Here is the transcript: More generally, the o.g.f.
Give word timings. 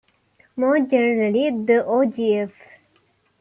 More 0.55 0.79
generally, 0.79 1.51
the 1.51 1.85
o.g.f. 1.85 2.49